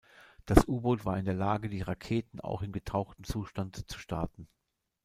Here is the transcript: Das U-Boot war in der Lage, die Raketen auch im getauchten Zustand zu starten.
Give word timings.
Das 0.47 0.67
U-Boot 0.67 1.05
war 1.05 1.19
in 1.19 1.25
der 1.25 1.35
Lage, 1.35 1.69
die 1.69 1.83
Raketen 1.83 2.39
auch 2.39 2.63
im 2.63 2.71
getauchten 2.71 3.23
Zustand 3.23 3.87
zu 3.87 3.99
starten. 3.99 4.47